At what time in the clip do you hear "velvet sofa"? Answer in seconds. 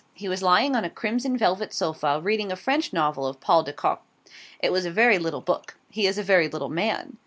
1.37-2.19